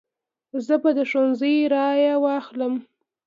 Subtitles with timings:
[0.65, 2.73] زه به د ښځې رای واخلم.